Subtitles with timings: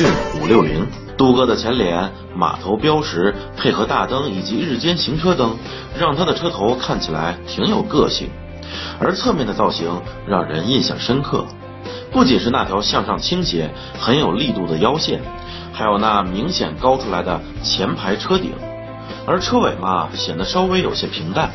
[0.00, 0.08] 骏
[0.40, 0.86] 五六零，
[1.18, 5.58] 镀铬的前脸、马头标识配合大灯以及日间行车灯，
[5.98, 8.30] 让它的车头看起来挺有个性。
[8.98, 11.44] 而侧面的造型让人印象深刻，
[12.10, 13.68] 不仅是那条向上倾斜、
[13.98, 15.20] 很有力度的腰线，
[15.70, 18.52] 还有那明显高出来的前排车顶。
[19.26, 21.50] 而车尾嘛，显得稍微有些平淡。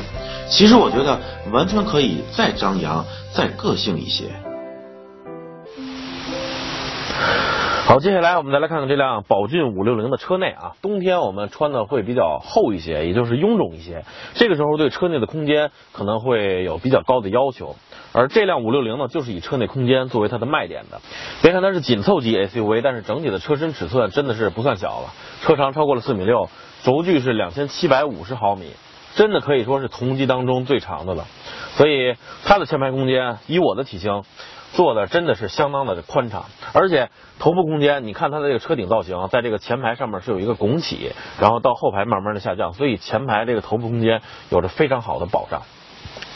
[0.48, 1.18] 其实我觉得
[1.50, 4.45] 完全可以再张扬、再个性一些。
[7.86, 10.72] 好，接下来我们再来看看这辆宝骏五六零的车内啊。
[10.82, 14.04] 冬天我们穿的会比较厚一些，也就是臃肿一些，
[14.34, 17.76] 这个时候对车内的空间可能会有比较高的要求。
[18.12, 21.00] 而这辆五六零呢，就是以车内空间作为它的卖点的。
[21.42, 26.48] 别看它是紧凑级 SUV，但是整体的车身尺寸真的是不算小了，车长超过了四米六，
[26.82, 28.72] 轴距是两千七百五十毫米，
[29.14, 31.26] 真的可以说是同级当中最长的了。
[31.76, 34.24] 所以它的前排空间，以我的体型。
[34.72, 36.44] 做的真的是相当的宽敞，
[36.74, 45.62] 而且头部空间，你看它的这个车顶造型，在这个前排上面是有一个拱起，然后到后排慢慢的下降，所以前排这个头部空间有着非常好的保障。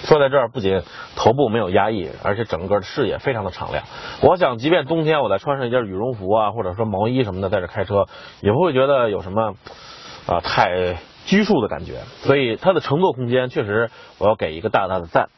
[0.04, 0.82] 坐在这儿，不仅
[1.16, 3.84] 头部没有压抑，而且整个的视野非常的敞亮。
[4.22, 8.06] 我想，即便冬天我再穿上一件羽绒服啊，或者说毛衣什么的，在这开车，
[8.40, 9.54] 也不会觉得有什么
[10.26, 12.00] 啊太拘束的感觉。
[12.22, 15.28] 所以它的乘坐空间确实我要给一个大大的赞，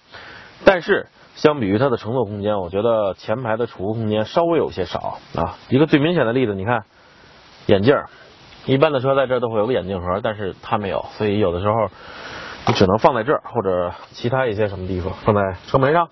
[0.64, 1.08] 但是。
[1.34, 5.56] 相比于它的乘坐空间，我觉得前排的储物空间稍微有些少啊。
[5.68, 6.84] 一个最明显的例子，你看
[7.66, 7.96] 眼镜，
[8.66, 11.88] 一般的车在这都会有个眼镜盒，但是它没有，所以有的时候
[12.66, 16.08] 你只能放在这儿或者其他一些什么地方，放在车门上。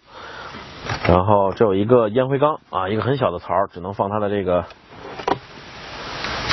[1.06, 4.64] 然后这有一个烟灰缸啊，一个很小的槽，只能放它的这个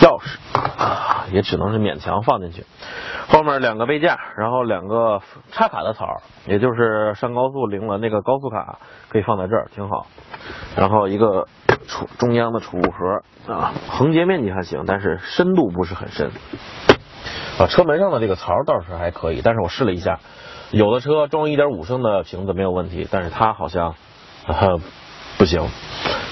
[0.01, 0.37] 钥匙
[0.77, 2.65] 啊，也只能是勉强放进去。
[3.29, 10.07] 后面两个杯架，然后两个插卡的槽，也就是上高速领了那个高速卡，可以放在这儿，挺好。
[10.75, 11.47] 然后一个
[11.87, 16.31] 储中央的储物盒啊，横截面积还行，但是深度不是很深。
[17.59, 20.19] 啊，车门上的这个槽倒是还可以，但是我试了一下，
[20.71, 23.95] 有的车装一点五升的瓶子没有问题，但是它好像
[25.37, 25.61] 不行。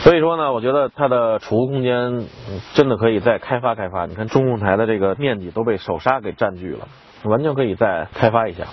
[0.04, 2.26] 所以说呢，我觉得它的储物空间
[2.74, 4.06] 真的可以再开发开发。
[4.06, 6.88] 你看中控台的这个面积都被手刹给占据了，
[7.24, 8.66] 完全可以再开发一下。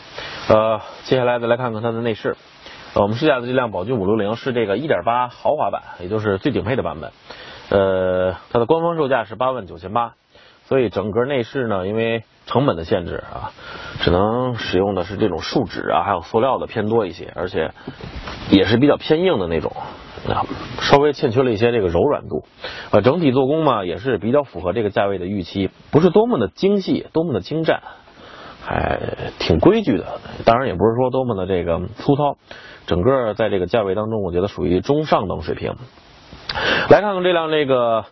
[0.48, 2.36] 呃，接下来再来看看它的内饰。
[2.94, 7.10] 我们试驾的这辆宝骏五六零是这个1.8豪华版，也就是最顶配的版本。
[7.70, 10.12] 呃，它的官方售价是八万九千八，
[10.64, 13.52] 所以整个内饰呢，因为成本的限制啊，
[14.00, 17.70] 只能使用的是这种树脂啊，还有塑料的偏多一些，而且
[18.50, 19.72] 也是比较偏硬的那种。
[20.28, 20.46] 啊，
[20.80, 22.44] 稍微欠缺了一些这个柔软度，
[22.92, 27.82] 呃，整体做工嘛也是比较符合这个价位的预期，不是多么的精细，多么的精湛，
[28.62, 29.00] 还
[29.40, 30.20] 挺规矩的。
[30.44, 32.36] 当然也不是说多么的这个粗糙，
[32.86, 35.74] 整个在这个价位当中，我觉得属于中上等水平。
[36.88, 38.04] 来看看这辆这个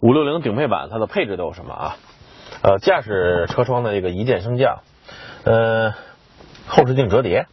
[0.00, 1.96] 五六零顶配版，它的配置都有什么啊？
[2.62, 4.82] 呃，驾驶车窗的这个一键升降，
[5.44, 5.94] 呃，
[6.68, 7.46] 后视镜折叠。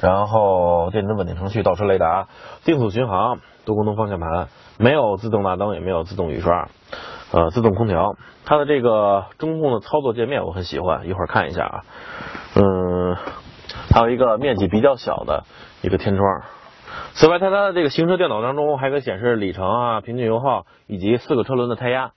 [0.00, 2.28] 然后电子稳定程序、倒车雷达、
[2.64, 4.48] 定速巡航、多功能方向盘，
[4.78, 6.68] 没有自动大灯，也没有自动雨刷，
[7.32, 8.16] 呃，自动空调。
[8.44, 11.80] 它的这个中控的操作界面我很喜欢，一会儿看一下啊。
[12.54, 13.16] 嗯，
[13.92, 15.44] 还有一个面积比较小的
[15.82, 16.42] 一个天窗。
[17.12, 22.12] 此外，在它的这个行车电脑当中还可以显示里程啊、平均油耗以及四个车轮的胎压。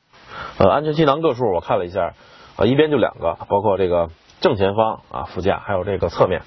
[0.57, 2.13] 呃，安全气囊个数我看了一下，
[2.57, 4.09] 啊，一边就两个，包括这个
[4.41, 6.41] 正前方啊副驾，还有这个侧面。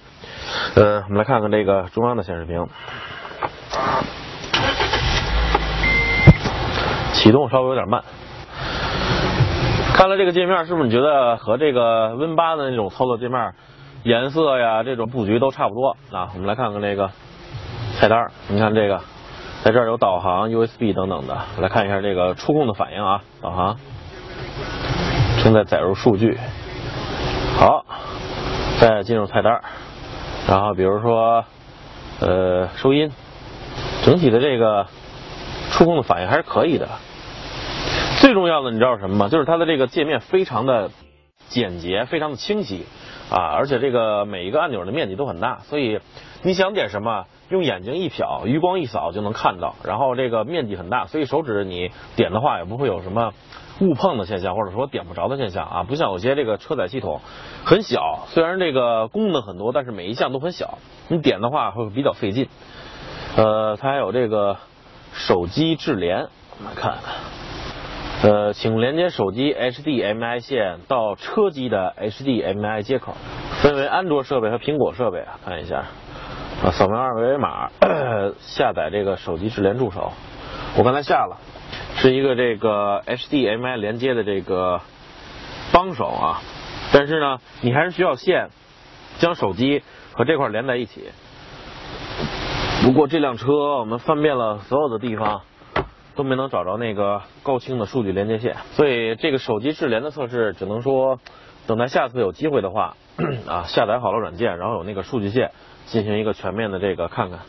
[0.77, 2.67] 呃，我们来看看这个中央的显示屏，
[7.13, 8.03] 启动稍微有点慢。
[9.95, 13.53] 看了这个界面，是不是你觉得和这个 Win 八的那种操作界面
[14.05, 16.31] 颜色呀，这种布局都差不多啊？
[16.35, 17.11] 我们来看看这个
[18.01, 19.01] 菜单，你看这个，
[19.63, 21.39] 在这儿有导航、USB 等等的。
[21.61, 23.77] 来看一下这个触控的反应啊，导航
[25.45, 26.39] 正在载入数据。
[27.63, 27.87] 好，
[28.81, 29.63] 再进入菜单。
[30.49, 31.45] 然后比如说，
[32.19, 33.13] 呃，收音，
[34.05, 34.89] 整体的这个
[35.71, 36.89] 触控的反应还是可以的。
[38.21, 39.29] 最重要的你知道什么吗？
[39.29, 40.91] 就是它的这个界面非常的
[41.47, 42.85] 简洁，非常的清晰
[43.31, 46.01] 啊，而且这个每一个按钮的面积都很大，所以
[46.43, 49.77] 你想点什么，用眼睛一瞟，余光一扫就能看到。
[49.85, 53.33] 然后这个面积很大，所以手指你点的话也不会有什么。
[53.81, 57.21] 误碰的现象，或者说点不着的现象啊，不像有些这个车载系统
[57.65, 60.79] 很小，虽然这个功能很多，但是每一项都很小，
[61.09, 62.49] 你点的话会比较费劲。
[63.37, 64.59] 呃，它还有这个
[65.13, 66.29] 手机智联，
[66.59, 66.99] 我们看，
[68.23, 73.15] 呃，请连接手机 HDMI 线到车机的 HDMI 接口，
[73.63, 75.87] 分为安卓设备和苹果设备啊，看一下
[76.63, 77.71] 啊，扫描二维码
[78.39, 80.13] 下载这个手机智联助手，
[80.77, 81.39] 我刚才下了。
[81.97, 84.81] 是一个这个 HDMI 连接的这个
[85.73, 86.43] 帮手啊，
[86.93, 88.51] 但是呢，你还是需要线
[89.19, 91.05] 将手机和这块连在一起。
[92.83, 95.43] 不过这辆车我们翻遍了所有的地方，
[96.17, 101.21] 都没能找着那个高清的数据连接线，所以这个手机智联的测试只能说
[101.69, 102.97] 等待下次有机会的话
[103.47, 105.53] 啊，下载好了软件，然后有那个数据线
[105.87, 107.41] 进行一个全面的这个看看，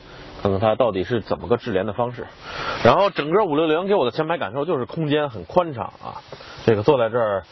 [0.43, 2.27] 看看它到底是怎么个智联的方式。
[2.83, 6.21] 然后整个五六零给我的前排感受就是空间很宽敞啊，
[6.65, 7.43] 这个坐在这儿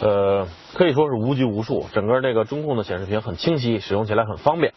[0.00, 4.72] 呃可以说是无拘无束，整个这个中控的显示屏很清晰，使用起来很方便，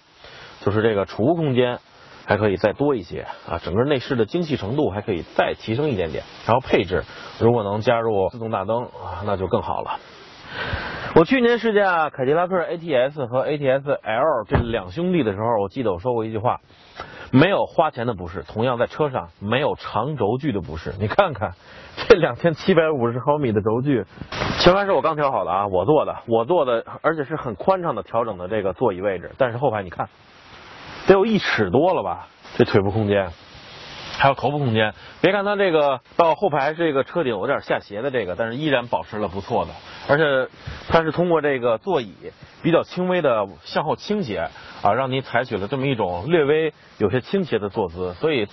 [0.60, 1.80] 就是这个储物空间。
[2.24, 6.24] 还可以再多一些啊，整个内饰的精细程度还可以再提升一点点。
[6.46, 7.04] 然后配置
[7.40, 10.00] 如果能加入自动大灯啊，那就更好了。
[11.16, 16.62] 我去年试驾凯迪拉克 ATS 和 ATS L 这两兄弟的时候，我记得我说过一句话：
[17.32, 20.94] 没有花钱的不是，同样在车上没有长轴距的不是。
[21.00, 21.54] 你看看
[22.08, 24.06] 这两千七百五十毫米的轴距，
[24.60, 29.32] 前排是我刚调好的啊，我坐的，我坐的，而且是很宽敞的调整的这个座椅位置。
[29.38, 30.10] 但是后排你看。
[31.08, 33.28] 得有一尺多了吧，这腿部空间，
[34.18, 34.94] 还有头部空间。
[35.22, 39.72] 别看它这个到后排这个车顶有点下斜的这个，但是依然保持了不错的。
[40.08, 40.52] 而且
[40.90, 42.14] 它是通过这个座椅
[42.62, 44.50] 比较轻微的向后倾斜
[44.82, 48.14] 啊，让你采取了这么一种略微有些倾斜的坐姿。
[48.16, 48.48] 所以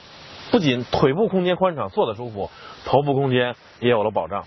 [0.50, 2.50] 不仅腿部空间宽敞，坐的舒服，
[2.84, 4.44] 头部空间也有了保障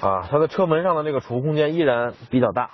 [0.00, 0.26] 啊。
[0.30, 2.70] 它的车门上的这个储物空间依然比较大。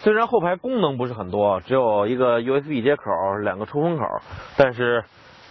[0.00, 3.04] 虽然后排功能不是很多，只有一个 USB 接口、
[3.42, 4.04] 两个出风口，
[4.56, 5.04] 但是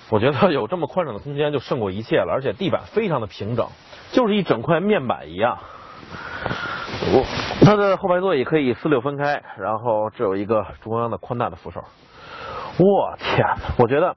[0.09, 2.31] 我觉得有这么宽敞的空间就胜过一切了。
[2.31, 3.67] 而且地板非常的平整，
[4.11, 5.57] 就是一整块面板一样。
[7.61, 11.81] 它的后排座椅可以四六分开，然后这有一个中央的宽大的扶手。
[12.79, 13.45] 我天！
[13.79, 14.15] 我觉得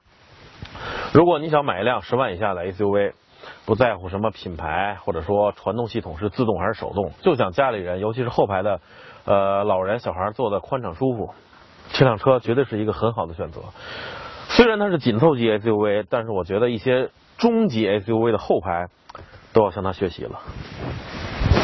[1.13, 3.13] 如果你想买一辆十万以下的 SUV，
[3.65, 8.79] 不在乎什么品牌或者说传动系统是自动还是手动，就想家里人，尤其是后排的。
[9.23, 11.35] 呃，老人小孩坐的宽敞舒服，
[11.91, 13.61] 这辆车绝对是一个很好的选择。
[14.53, 18.87] 虽然它是紧凑级 SUV，但是我觉得一些中级 SUV 的后排
[19.53, 20.39] 都要向它学习了。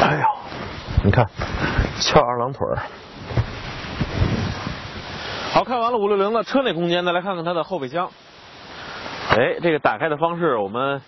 [0.00, 0.26] 哎呦，
[1.04, 1.26] 你看，
[2.00, 2.78] 翘二郎腿儿。
[5.52, 8.10] 好看完了五六零的车内空间，再来看看它的后备箱。
[9.30, 11.02] 哎，这个打开的方式我们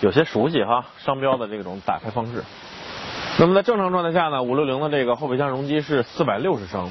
[0.00, 2.42] 有些熟悉哈，商标的这种打开方式。
[3.38, 6.90] 那么在正常状态下呢，五六零的这个后备箱容积是四百六十升，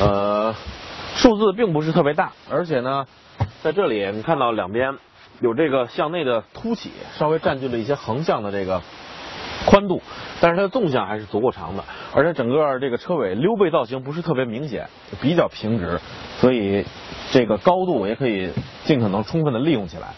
[0.00, 0.54] 呃，
[1.16, 3.06] 数字并不是特别大，而且呢，
[3.62, 4.94] 在这里你看到两边
[5.40, 8.80] 有这个向内的凸起，稍微占据了一些横向的这个
[9.66, 10.00] 宽度，
[10.40, 11.84] 但是它的纵向还是足够长的，
[12.14, 14.88] 而且整个这个车尾溜背造型不是特别明显，
[15.20, 16.00] 比较平直，
[16.38, 16.86] 所以
[17.32, 18.50] 这个高度也可以
[18.84, 20.08] 尽可能充分的利用起来。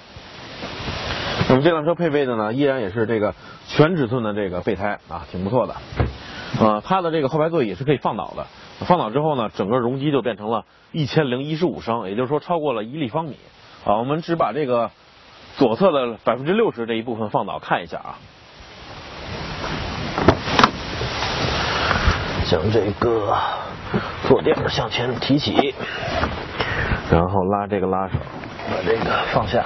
[1.48, 3.34] 那么这辆车配备的呢，依然也是这个
[3.66, 5.74] 全尺寸的这个备胎啊，挺不错的。
[6.60, 8.46] 呃，它的这个后排座椅是可以放倒的，
[8.84, 13.36] 放倒之后呢，整个容积就变成了一千零一十五升，也就是说超过了一立方米。
[13.84, 14.90] 啊，我们只把这个
[15.56, 18.18] 左侧的百分之六十这一部分放倒看一下啊。
[22.44, 23.34] 将这个
[24.28, 25.74] 坐垫向前提起，
[27.10, 28.14] 然后拉这个拉手，
[28.68, 29.64] 把这个放下。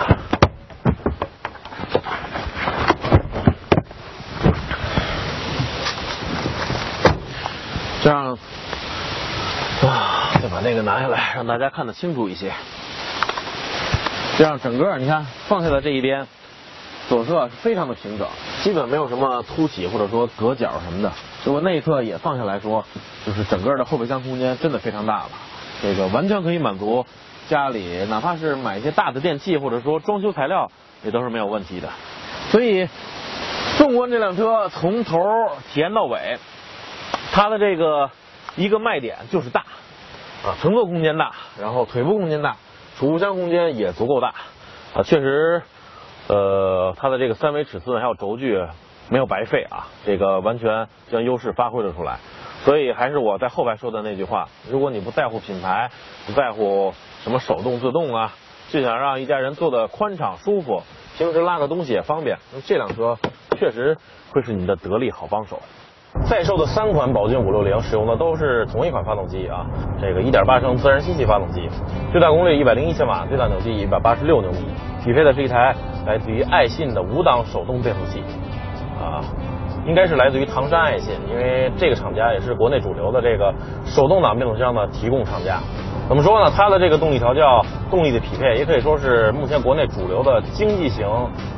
[8.02, 8.38] 这样
[9.82, 12.52] 啊，再把那个拿下来，让大家看得清楚一些。
[14.38, 16.26] 这样整个你看放下的这一边，
[17.08, 18.26] 左侧是非常的平整，
[18.62, 21.12] 基本没有什么凸起或者说隔角什么的。
[21.44, 22.84] 如果内侧也放下来说，
[23.24, 25.30] 就是整个的后备箱空间真的非常大了。
[25.82, 27.04] 这个完全可以满足
[27.48, 30.70] 家里哪怕是买一些大的电器或者说装修材料
[31.04, 31.88] 也都是没有问题的。
[32.50, 32.88] 所以
[33.76, 35.18] 纵观这辆车从头
[35.72, 36.38] 体验到尾。
[37.32, 38.10] 它的这个
[38.56, 39.60] 一个卖点就是大
[40.44, 42.56] 啊，乘坐空间大，然后腿部空间大，
[42.98, 44.34] 储物箱空间也足够大
[44.94, 45.62] 啊，确实，
[46.28, 48.66] 呃，它的这个三维尺寸还有轴距
[49.10, 52.18] 没有白费啊，这个完全将优势发挥了出来。
[52.64, 55.90] 所以还是我在后排说的那句话：如果你不在乎品牌，
[56.26, 58.32] 不在乎什么手动自动啊，
[58.70, 60.82] 就想让一家人坐的宽敞舒服，
[61.18, 63.18] 平时拉个东西也方便，那这辆车
[63.58, 63.96] 确实
[64.30, 65.60] 会是你的得力好帮手。
[66.24, 69.66] 在售的三款宝骏五六零使用的都是同一款发动机啊，
[70.00, 71.68] 这个1.8升自然吸气发动机，
[72.10, 74.66] 最大功率101千瓦，最大扭矩186牛米，
[75.04, 78.22] 匹配的是一台来自于爱信的五档手动变速器
[79.00, 79.22] 啊，
[79.86, 83.54] 应该是来自于唐山爱信，因为这个厂家也是国内主流的这个
[83.84, 85.60] 手动挡变速箱的提供厂家。
[86.08, 86.52] 怎么说呢？
[86.54, 87.60] 它的这个动力调教、
[87.90, 91.04] 动力的匹配，也可以说是目前国内主流的经济型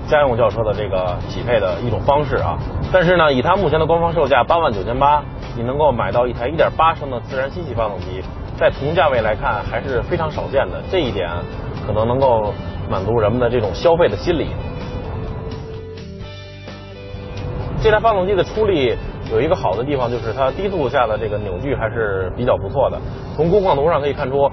[0.09, 2.57] 家用轿车的这个匹配的一种方式啊。
[2.91, 5.23] 但是呢，以它目前的官方售价八万九千八，
[5.55, 8.23] 你能够买到一台1.8升的自然吸气发动机，
[8.59, 10.83] 在同价位来看还是非常少见的。
[10.91, 11.29] 这一点
[11.87, 12.55] 可能能够
[12.89, 14.49] 满足人们的这种消费的心理。
[17.83, 18.97] 这台发动机的出力
[19.31, 22.99] 有一个好的地方，就是它低速下的这个扭矩还是比较不错的。
[23.37, 24.51] 从工况图上可以看出，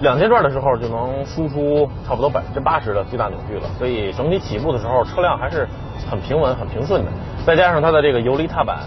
[0.00, 5.66] 两千转的时候就能输出差不多百分之八十的最大扭矩了，所以整体起步的时候车辆还是
[6.10, 7.10] 很平稳、很平顺的。
[7.44, 8.78] 再加上它的这个游离踏板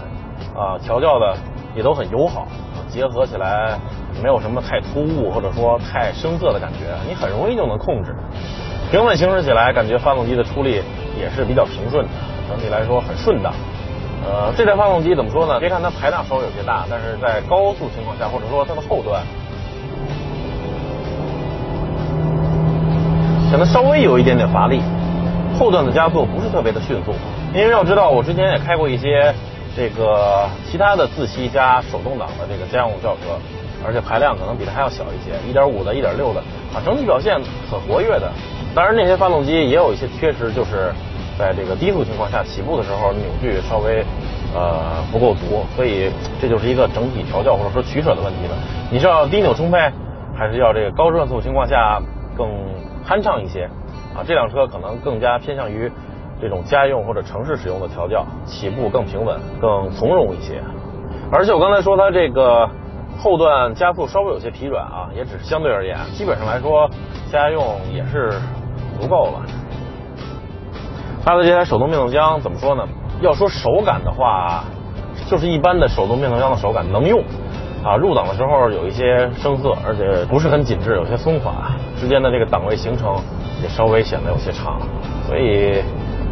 [0.54, 1.36] 啊，调教的
[1.74, 2.46] 也都很友好，
[2.88, 3.78] 结合起来
[4.22, 8.14] 没有什么太突兀或者说太生涩的感觉，你很容易就能控制。
[8.90, 10.82] 平稳行驶起来，感觉发动机的出力
[11.16, 12.10] 也是比较平顺的。
[12.48, 13.52] 整体来说很顺当，
[14.22, 15.58] 呃，这台发动机怎么说呢？
[15.58, 19.22] 别看它排量稍微有些大，但是在高速情况下，或者说它的后段，
[23.50, 24.82] 可能稍微有一点点乏力，
[25.58, 27.14] 后段的加速不是特别的迅速。
[27.54, 29.34] 因为要知道，我之前也开过一些
[29.74, 33.40] 这个其他的自吸加手动挡的这个家用轿车，
[33.84, 36.40] 而且排量可能比它还要小一些，一点五的、一点六的
[36.74, 38.30] 啊，整体表现很活跃的。
[38.74, 40.92] 当然，那些发动机也有一些缺失，就是。
[41.40, 44.04] 在这个低速情况下起步的时候，扭矩稍微
[44.54, 48.54] 呃不够足，所以这就是一个整体调教或者说取舍的问题了。
[48.92, 49.90] 你是要低扭充沛，
[50.36, 51.98] 还是要这个高转速情况下
[52.36, 52.46] 更
[53.08, 53.64] 酣畅一些？
[54.14, 55.90] 啊，这辆车可能更加偏向于
[56.40, 60.60] 这种家用或者城市使用的调教，起步更平稳、更从容一些。
[61.32, 62.68] 而且我刚才说它这个
[63.18, 66.90] 后段加速稍微有些疲软啊，也只是相对而言，基本上来说
[67.30, 68.32] 家用也是
[69.00, 69.42] 足够了。
[71.24, 72.82] 它的这台手动变速箱怎么说呢？
[73.20, 74.64] 要说手感的话，
[75.28, 77.22] 就是一般的手动变速箱的手感能用
[77.84, 77.96] 啊。
[77.96, 83.14] 入档的时候有一些生涩，而且不是很紧致，有些松垮，之间的这个档位行程
[83.62, 84.80] 也稍微显得有些长。
[85.28, 85.82] 所以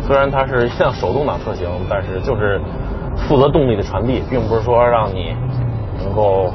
[0.00, 2.58] 虽然它是一辆手动挡车型，但是就是
[3.28, 5.36] 负责动力的传递，并不是说让你
[6.02, 6.50] 能够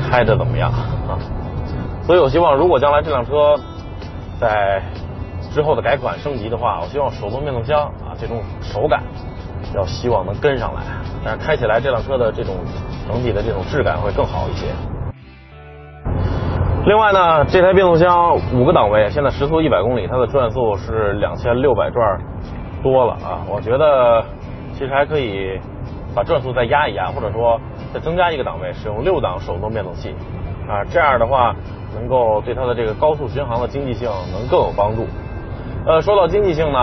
[0.00, 1.20] 开的怎么样啊。
[2.02, 3.54] 所以我希望，如果将来这辆车
[4.40, 4.82] 在
[5.58, 9.02] 之后的改款升级的话，我希望手动变速箱啊这种手感
[9.74, 10.82] 要希望能跟上来，
[11.24, 12.54] 但是开起来这辆车的这种
[13.08, 14.66] 整体的这种质感会更好一些。
[16.86, 22.20] 另外呢，这台变速箱五个档位，现在时速一百公里，它的转速是两千六百转
[22.80, 24.24] 多了啊，我觉得
[24.74, 25.58] 其实还可以
[26.14, 27.60] 把转速再压一压，或者说
[27.92, 30.14] 再增加一个档位，使用六档手动变速器
[30.68, 31.52] 啊，这样的话
[31.96, 35.04] 能够对它的这个高速巡航的经济性能更有帮助。
[35.88, 36.78] 呃，说到经济性呢，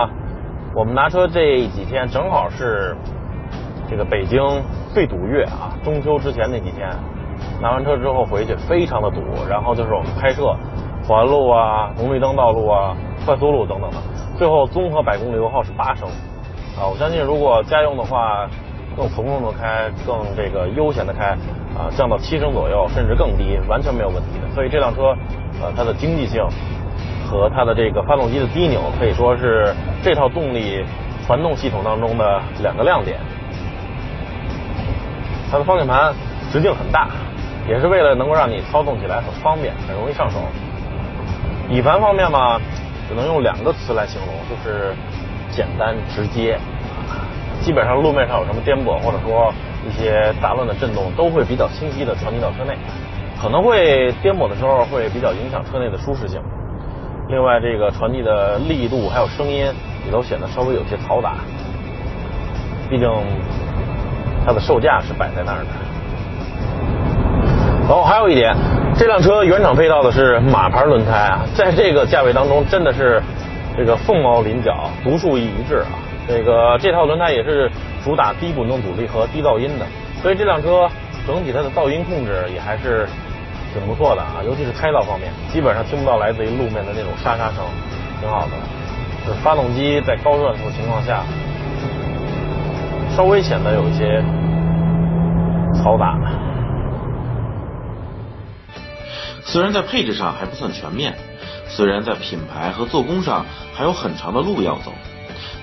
[0.74, 2.96] 我们拿车这几天正好是
[3.88, 4.42] 这个北京
[4.92, 6.90] 最堵月啊，中秋之前那几天，
[7.62, 10.52] 拿完车之后回去非常的堵，然后就是我们拍摄
[11.06, 13.96] 环路啊、红绿灯道路啊、快速路等等的，
[14.36, 16.08] 最后综合百公里油耗是八升
[16.76, 16.90] 啊。
[16.90, 18.48] 我相信如果家用的话，
[18.96, 21.28] 更从容的开，更这个悠闲的开
[21.78, 24.52] 啊，降到七升左右，甚至更低，完全没有问题的。
[24.52, 25.14] 所以这辆车
[25.62, 26.44] 呃，它的经济性。
[27.26, 30.84] 和它的这个发动机的低扭可以说是这套动力
[31.26, 33.18] 传动系统当中的两个亮点。
[35.50, 36.14] 它的方向盘
[36.52, 37.08] 直径很大，
[37.68, 40.38] 也是为了能够让你操纵起来很方便，很容易上手。
[41.68, 42.60] 底盘方面嘛，
[43.08, 44.94] 只能用两个词来形容，就是
[45.50, 46.58] 简单直接。
[47.62, 49.52] 基本上路面上有什么颠簸或者说
[49.84, 52.76] 一些杂乱的震动，都会比较清晰的传递到车内。
[53.40, 56.40] 可能会颠簸的时候，会比较影响车内的舒适性。
[57.28, 59.66] 另外，这个传递的力度还有声音
[60.04, 61.38] 也都显得稍微有些嘈杂，
[62.88, 63.10] 毕竟
[64.46, 65.66] 它的售价是摆在那儿的。
[67.88, 68.54] 哦，还有一点，
[68.96, 73.20] 这辆车原厂配套的是马牌轮胎啊，在这个价位当中真的是
[73.76, 75.98] 这个凤毛麟角、独树一帜啊。
[76.28, 77.68] 这个这套轮胎也是
[78.04, 79.86] 主打低滚动阻力和低噪音的，
[80.22, 80.88] 所以这辆车
[81.26, 83.08] 整体它的噪音控制也还是。
[83.76, 87.62] 挺不错的啊，尤其是胎噪方面，基本上听不到来自于路面的那种沙沙声，
[88.20, 88.52] 挺好的。
[89.26, 91.22] 是发动机在高转速情况下，
[93.14, 94.22] 稍微显得有一些
[95.74, 96.16] 嘈杂。
[99.44, 101.14] 虽然在配置上还不算全面，
[101.68, 104.92] 虽然在品牌和做工上还有很长的路要走，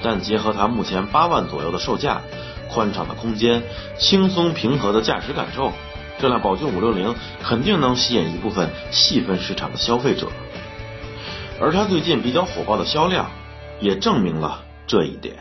[0.03, 2.22] 但结合它目前八万左右的售价，
[2.70, 3.63] 宽敞的空间，
[3.98, 5.72] 轻松平和的驾驶感受。
[6.24, 10.30] 这辆宝骏五六零肯定能吸引一部分细分市场的消费者，
[11.60, 13.30] 而它最近比较火爆的销量，
[13.82, 15.36] 也证明了这一点。